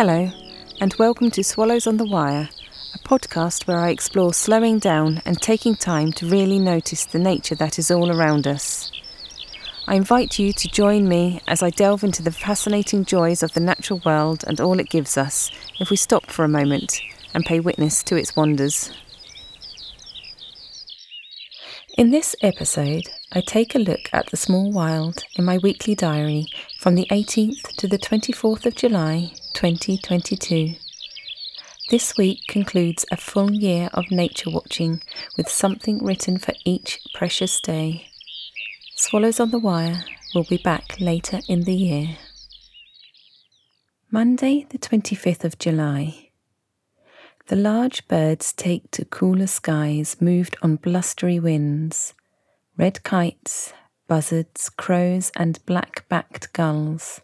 [0.00, 0.30] Hello,
[0.80, 2.48] and welcome to Swallows on the Wire,
[2.94, 7.56] a podcast where I explore slowing down and taking time to really notice the nature
[7.56, 8.92] that is all around us.
[9.88, 13.60] I invite you to join me as I delve into the fascinating joys of the
[13.60, 17.00] natural world and all it gives us if we stop for a moment
[17.34, 18.92] and pay witness to its wonders.
[21.96, 26.46] In this episode, I take a look at the small wild in my weekly diary
[26.78, 30.74] from the 18th to the 24th of July 2022.
[31.90, 35.02] This week concludes a full year of nature watching
[35.36, 38.08] with something written for each precious day.
[38.96, 42.18] Swallows on the Wire will be back later in the year.
[44.10, 46.30] Monday, the 25th of July.
[47.46, 52.12] The large birds take to cooler skies moved on blustery winds.
[52.76, 53.72] Red kites,
[54.06, 57.22] buzzards, crows, and black backed gulls.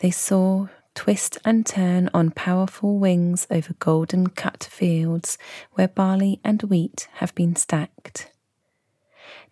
[0.00, 5.38] They soar, twist, and turn on powerful wings over golden cut fields
[5.72, 8.30] where barley and wheat have been stacked.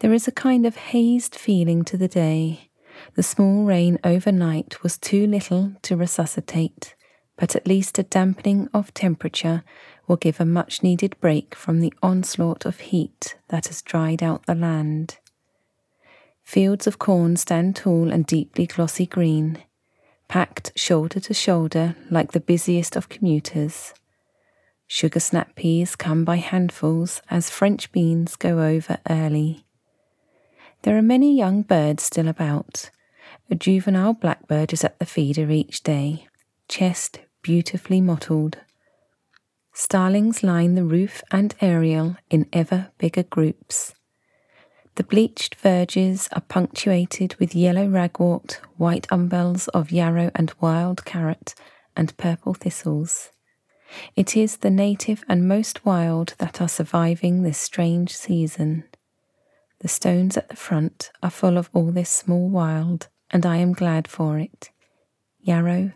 [0.00, 2.70] There is a kind of hazed feeling to the day.
[3.14, 6.94] The small rain overnight was too little to resuscitate
[7.40, 9.64] but at least a dampening of temperature
[10.06, 14.44] will give a much needed break from the onslaught of heat that has dried out
[14.44, 15.16] the land.
[16.42, 19.56] Fields of corn stand tall and deeply glossy green,
[20.30, 23.92] packed shoulder to shoulder like the busiest of commuters.
[24.86, 29.64] Sugar snap peas come by handfuls as French beans go over early.
[30.82, 32.90] There are many young birds still about.
[33.50, 36.28] A juvenile blackbird is at the feeder each day,
[36.68, 38.58] chest beautifully mottled.
[39.72, 43.94] Starlings line the roof and aerial in ever bigger groups.
[44.96, 51.54] The bleached verges are punctuated with yellow ragwort, white umbels of yarrow and wild carrot,
[51.96, 53.30] and purple thistles.
[54.14, 58.84] It is the native and most wild that are surviving this strange season.
[59.80, 63.72] The stones at the front are full of all this small wild, and I am
[63.72, 64.70] glad for it.
[65.40, 65.92] Yarrow,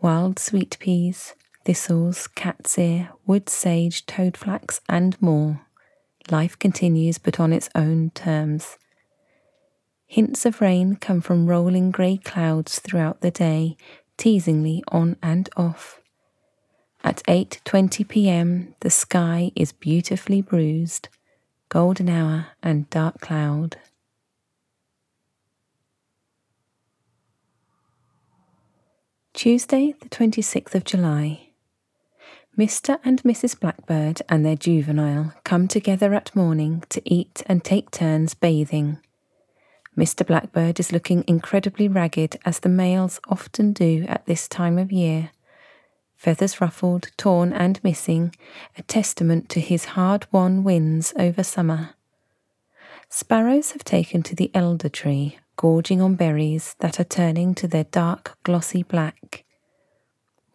[0.00, 5.62] wild sweet peas, thistles, cat's ear, wood sage, toadflax, and more.
[6.30, 8.76] Life continues, but on its own terms.
[10.06, 13.76] Hints of rain come from rolling grey clouds throughout the day,
[14.16, 16.00] teasingly on and off.
[17.04, 21.08] At 8:20 p.m., the sky is beautifully bruised,
[21.68, 23.76] golden hour and dark cloud.
[29.32, 31.47] Tuesday, the 26th of July.
[32.58, 32.98] Mr.
[33.04, 33.58] and Mrs.
[33.58, 38.98] Blackbird and their juvenile come together at morning to eat and take turns bathing.
[39.96, 40.26] Mr.
[40.26, 45.30] Blackbird is looking incredibly ragged, as the males often do at this time of year.
[46.16, 48.34] Feathers ruffled, torn, and missing,
[48.76, 51.90] a testament to his hard won wins over summer.
[53.08, 57.84] Sparrows have taken to the elder tree, gorging on berries that are turning to their
[57.84, 59.44] dark, glossy black.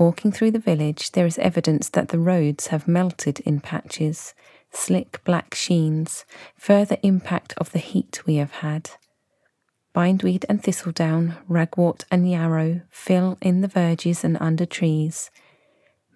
[0.00, 4.32] Walking through the village, there is evidence that the roads have melted in patches,
[4.72, 6.24] slick black sheens,
[6.56, 8.92] further impact of the heat we have had.
[9.92, 15.30] Bindweed and thistledown, ragwort and yarrow fill in the verges and under trees.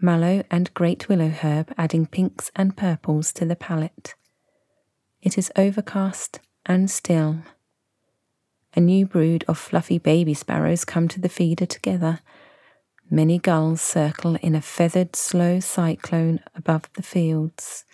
[0.00, 4.14] Mallow and great willow herb adding pinks and purples to the palette.
[5.20, 7.42] It is overcast and still
[8.76, 12.20] a new brood of fluffy baby sparrows come to the feeder together.
[13.10, 17.84] Many gulls circle in a feathered, slow cyclone above the fields,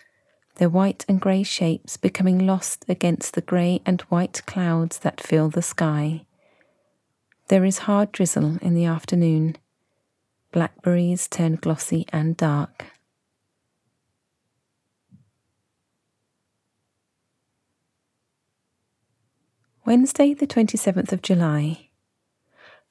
[0.55, 5.49] their white and grey shapes becoming lost against the grey and white clouds that fill
[5.49, 6.25] the sky.
[7.49, 9.57] There is hard drizzle in the afternoon.
[10.51, 12.85] Blackberries turn glossy and dark.
[19.85, 21.90] Wednesday, the 27th of July.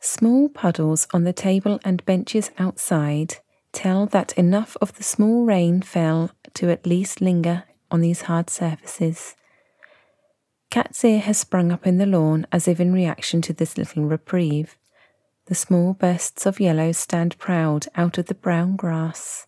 [0.00, 3.36] Small puddles on the table and benches outside
[3.72, 8.48] tell that enough of the small rain fell to at least linger on these hard
[8.48, 9.36] surfaces.
[10.70, 14.04] Cat's ear has sprung up in the lawn as if in reaction to this little
[14.04, 14.78] reprieve.
[15.46, 19.46] The small bursts of yellow stand proud out of the brown grass.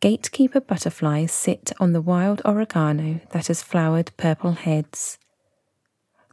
[0.00, 5.18] Gatekeeper butterflies sit on the wild oregano that has flowered purple heads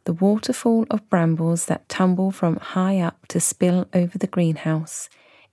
[0.04, 5.08] the waterfall of brambles that tumble from high up to spill over the greenhouse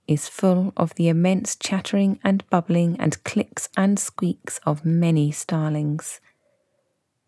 [0.06, 6.20] is full of the immense chattering and bubbling and clicks and squeaks of many starlings.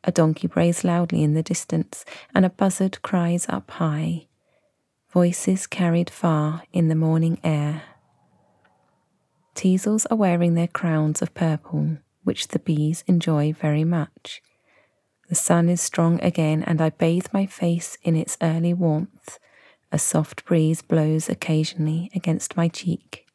[0.03, 2.05] A donkey brays loudly in the distance,
[2.35, 4.27] and a buzzard cries up high.
[5.11, 7.83] Voices carried far in the morning air.
[9.55, 14.43] teasels are wearing their crowns of purple, which the bees enjoy very much.
[15.35, 19.41] The sun is strong again, and I bathe my face in its early warmth.
[19.91, 23.27] A soft breeze blows occasionally against my cheek.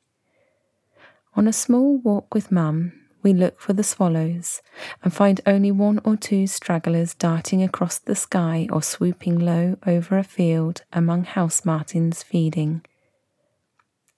[1.36, 4.62] On a small walk with Mum, we look for the swallows
[5.04, 10.18] and find only one or two stragglers darting across the sky or swooping low over
[10.18, 12.82] a field among house martins feeding.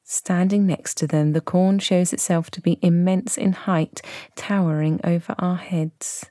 [0.04, 4.04] Standing next to them, the corn shows itself to be immense in height,
[4.36, 6.28] towering over our heads.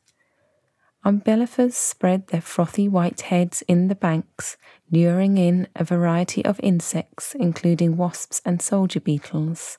[1.04, 4.58] Umbellifers spread their frothy white heads in the banks,
[4.90, 9.78] luring in a variety of insects, including wasps and soldier beetles.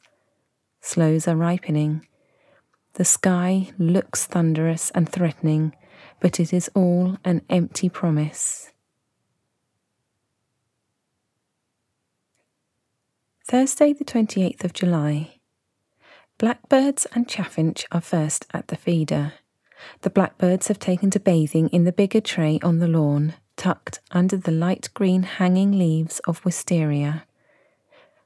[0.82, 2.08] Sloes are ripening.
[2.94, 5.76] The sky looks thunderous and threatening,
[6.20, 8.72] but it is all an empty promise.
[13.48, 15.36] Thursday, the 28th of July.
[16.40, 19.34] Blackbirds and chaffinch are first at the feeder.
[20.02, 24.38] The blackbirds have taken to bathing in the bigger tray on the lawn, tucked under
[24.38, 27.26] the light green hanging leaves of wisteria.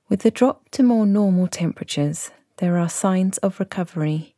[0.07, 4.35] With the drop to more normal temperatures, there are signs of recovery.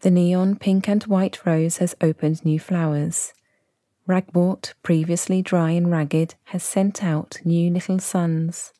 [0.00, 3.32] The neon pink and white rose has opened new flowers.
[4.08, 8.72] Ragwort, previously dry and ragged, has sent out new little suns.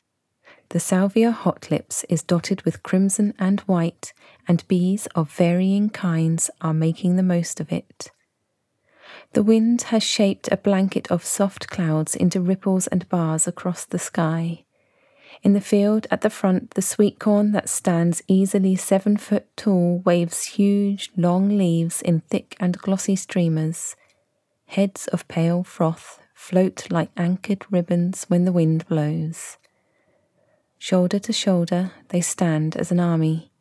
[0.70, 4.12] The salvia hot lips is dotted with crimson and white,
[4.46, 8.12] and bees of varying kinds are making the most of it.
[9.32, 13.98] The wind has shaped a blanket of soft clouds into ripples and bars across the
[13.98, 14.64] sky.
[15.42, 20.02] In the field at the front, the sweet corn that stands easily seven foot tall
[20.04, 23.96] waves huge, long leaves in thick and glossy streamers.
[24.66, 29.56] Heads of pale froth float like anchored ribbons when the wind blows.
[30.82, 33.52] Shoulder to shoulder, they stand as an army.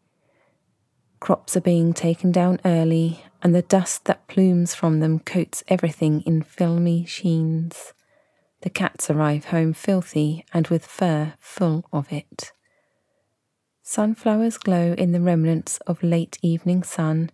[1.19, 6.21] Crops are being taken down early, and the dust that plumes from them coats everything
[6.21, 7.91] in filmy sheens.
[8.61, 12.53] The cats arrive home filthy and with fur full of it.
[13.83, 17.31] Sunflowers glow in the remnants of late evening sun.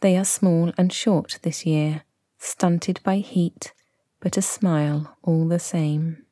[0.00, 2.02] They are small and short this year,
[2.38, 3.72] stunted by heat,
[4.18, 6.25] but a smile all the same.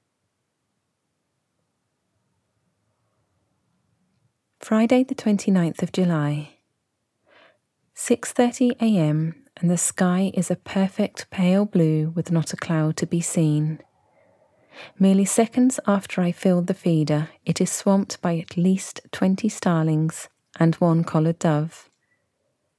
[4.64, 6.54] Friday the 29th of July.
[7.94, 9.44] 6:30 a.m.
[9.58, 13.78] and the sky is a perfect pale blue with not a cloud to be seen.
[14.98, 20.30] Merely seconds after I filled the feeder, it is swamped by at least 20 starlings
[20.58, 21.90] and one collared dove.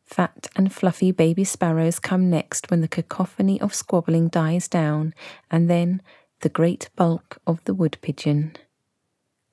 [0.03, 5.13] Fat and fluffy baby sparrows come next when the cacophony of squabbling dies down,
[5.51, 6.01] and then
[6.39, 8.55] the great bulk of the wood pigeon.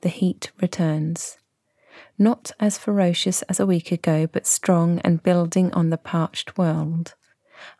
[0.01, 1.37] The heat returns
[2.19, 7.15] not as ferocious as a week ago, but strong and building on the parched world.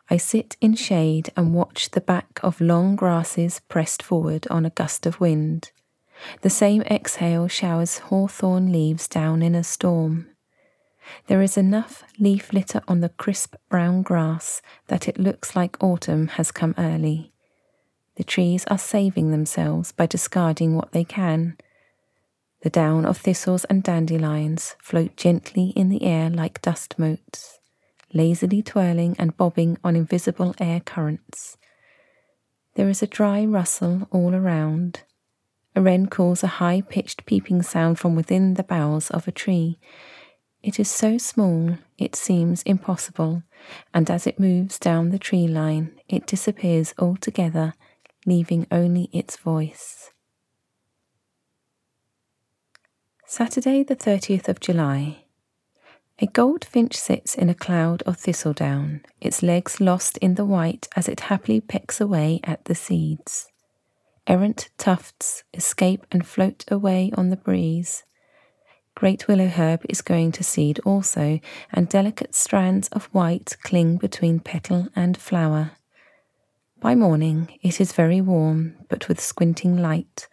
[0.09, 4.69] I sit in shade and watch the back of long grasses pressed forward on a
[4.69, 5.71] gust of wind.
[6.41, 10.27] The same exhale showers hawthorn leaves down in a storm.
[11.27, 16.27] There is enough leaf litter on the crisp brown grass that it looks like autumn
[16.29, 17.33] has come early.
[18.15, 21.57] The trees are saving themselves by discarding what they can
[22.63, 27.59] the down of thistles and dandelions float gently in the air like dust motes,
[28.13, 31.57] lazily twirling and bobbing on invisible air currents.
[32.75, 35.01] There is a dry rustle all around.
[35.75, 39.77] A wren calls a high pitched peeping sound from within the boughs of a tree.
[40.61, 43.43] It is so small it seems impossible,
[43.93, 47.73] and as it moves down the tree line, it disappears altogether,
[48.25, 50.12] leaving only its voice.
[53.35, 55.23] Saturday, the 30th of July.
[56.19, 61.09] A goldfinch sits in a cloud of thistledown, its legs lost in the white as
[61.09, 63.47] it happily pecks away at the seeds.
[64.27, 68.03] Errant tufts escape and float away on the breeze.
[68.93, 71.39] Great willow herb is going to seed also,
[71.71, 75.71] and delicate strands of white cling between petal and flower.
[76.79, 80.27] By morning it is very warm, but with squinting light,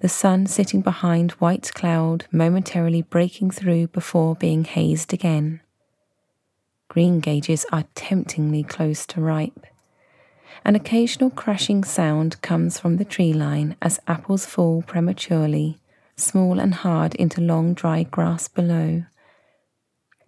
[0.00, 5.60] the sun sitting behind white cloud momentarily breaking through before being hazed again.
[6.88, 9.66] Green gages are temptingly close to ripe.
[10.64, 15.78] An occasional crashing sound comes from the tree line as apples fall prematurely,
[16.16, 19.04] small and hard, into long dry grass below.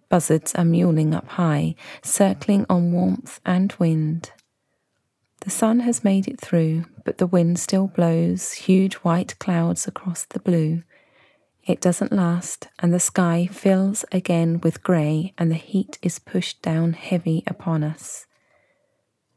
[0.09, 4.31] Buzzards are mewling up high, circling on warmth and wind.
[5.41, 10.23] The sun has made it through, but the wind still blows huge white clouds across
[10.23, 10.83] the blue.
[11.65, 16.61] It doesn't last, and the sky fills again with grey, and the heat is pushed
[16.61, 18.27] down heavy upon us.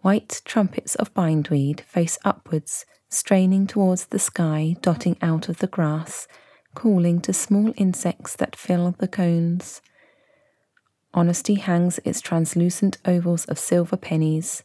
[0.03, 6.29] White trumpets of bindweed face upwards, straining towards the sky, dotting out of the grass,
[6.75, 9.81] calling to small insects that fill the cones.
[11.15, 14.63] Honesty hangs its translucent ovals of silver pennies,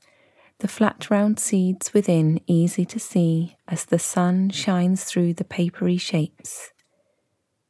[0.59, 5.97] the flat round seeds within easy to see as the sun shines through the papery
[5.97, 6.71] shapes.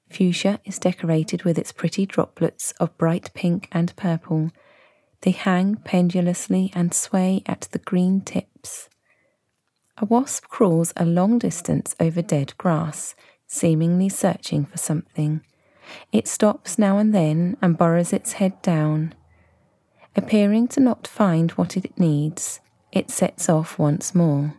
[0.10, 4.50] Fuchsia is decorated with its pretty droplets of bright pink and purple.
[5.22, 8.90] They hang pendulously and sway at the green tips.
[10.00, 13.14] A wasp crawls a long distance over dead grass,
[13.46, 15.42] seemingly searching for something.
[16.12, 19.14] It stops now and then and burrows its head down.
[20.16, 24.56] Appearing to not find what it needs, it sets off once more.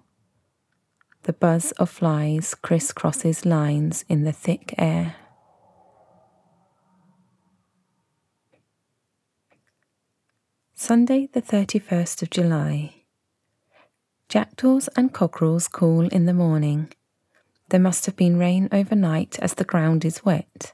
[1.25, 5.17] The buzz of flies crisscrosses lines in the thick air.
[10.75, 12.95] Sunday, the 31st of July.
[14.31, 16.91] Jackdaws and cockerels call in the morning.
[17.69, 20.73] There must have been rain overnight as the ground is wet.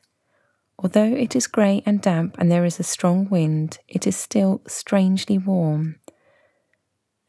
[0.79, 4.63] Although it is grey and damp and there is a strong wind, it is still
[4.67, 5.97] strangely warm.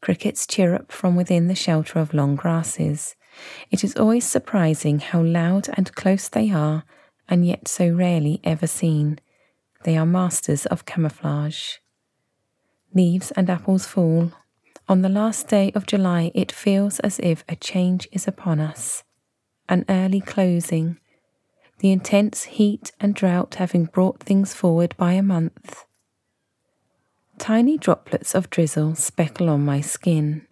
[0.08, 3.18] Crickets chirrup from within the shelter of long grasses.
[3.70, 6.86] It is always surprising how loud and close they are,
[7.28, 9.20] and yet so rarely ever seen.
[9.84, 11.80] They are masters of camouflage
[12.94, 14.32] leaves and apples fall.
[14.88, 19.04] On the last day of July, it feels as if a change is upon us,
[19.68, 21.02] an early closing,
[21.80, 25.84] the intense heat and drought having brought things forward by a month.
[27.40, 30.48] Tiny droplets of drizzle speckle on my skin.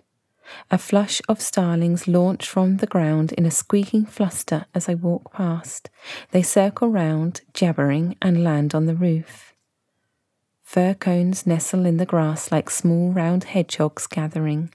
[0.69, 5.33] A flush of starlings launch from the ground in a squeaking fluster as I walk
[5.33, 5.89] past.
[6.31, 9.53] They circle round, jabbering, and land on the roof.
[10.61, 14.71] Fir cones nestle in the grass like small round hedgehogs gathering.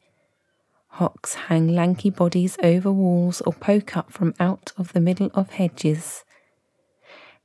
[0.88, 5.50] Hawks hang lanky bodies over walls or poke up from out of the middle of
[5.50, 6.24] hedges.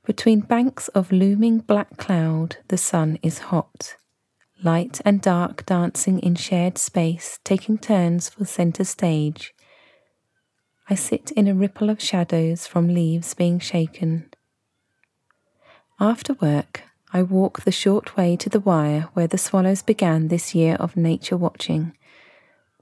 [0.06, 3.96] Between banks of looming black cloud, the sun is hot.
[4.64, 9.54] Light and dark dancing in shared space, taking turns for centre stage.
[10.90, 14.30] I sit in a ripple of shadows from leaves being shaken.
[16.00, 20.56] After work, I walk the short way to the wire where the swallows began this
[20.56, 21.96] year of nature watching.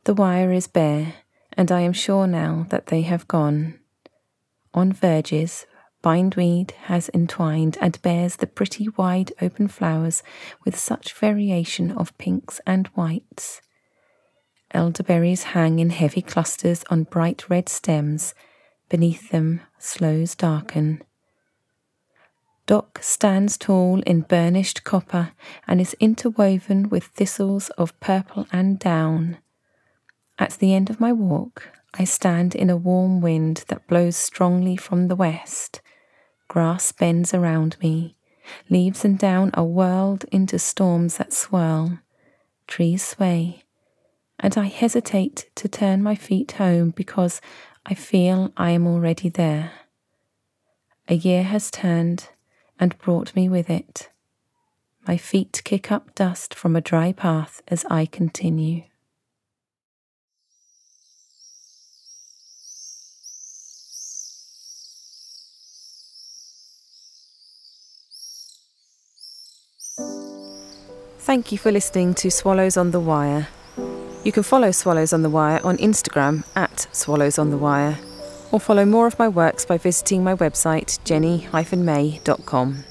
[0.03, 1.13] The wire is bare,
[1.53, 3.79] and I am sure now that they have gone.
[4.73, 5.65] On verges,
[6.03, 10.21] bindweed has entwined and bears the pretty wide open flowers
[10.63, 13.61] with such variation of pinks and whites.
[14.71, 18.35] Elderberries hang in heavy clusters on bright red stems.
[18.89, 21.01] Beneath them, sloes darken.
[22.65, 25.31] Dock stands tall in burnished copper
[25.67, 29.37] and is interwoven with thistles of purple and down.
[30.39, 34.75] At the end of my walk, I stand in a warm wind that blows strongly
[34.75, 35.81] from the west.
[36.53, 38.15] Grass bends around me.
[38.69, 41.97] Leaves and down are whirled into storms that swirl.
[42.67, 43.63] Trees sway.
[44.39, 47.41] And I hesitate to turn my feet home because
[47.87, 49.71] I feel I am already there.
[51.09, 52.29] A year has turned
[52.79, 54.11] and brought me with it.
[55.07, 58.83] My feet kick up dust from a dry path as I continue.
[71.23, 73.47] Thank you for listening to Swallows on the Wire.
[74.25, 77.97] You can follow Swallows on the Wire on Instagram at Swallows on the Wire,
[78.51, 82.83] or follow more of my works by visiting my website jenny-may.com.